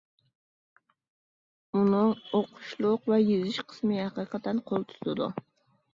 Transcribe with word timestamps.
ئۇنىڭ 1.75 2.15
ئوقۇشلۇق 2.39 3.07
ۋە 3.15 3.21
يېزىش 3.25 3.61
قىسمى 3.75 4.01
ھەقىقەتەن 4.03 4.63
قول 4.71 4.91
تۇتىدۇ. 4.95 5.29